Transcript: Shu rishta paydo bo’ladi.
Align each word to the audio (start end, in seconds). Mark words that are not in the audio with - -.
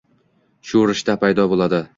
Shu 0.71 0.81
rishta 0.93 1.19
paydo 1.27 1.49
bo’ladi. 1.55 1.87